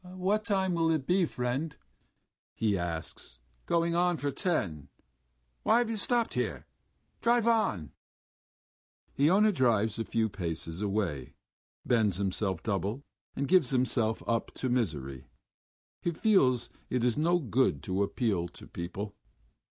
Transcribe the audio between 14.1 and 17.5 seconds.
up to his misery. He feels it is no